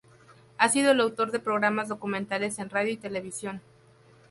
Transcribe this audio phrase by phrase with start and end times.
[0.57, 3.61] Ha sido el autor de programas documentales en radio y televisión.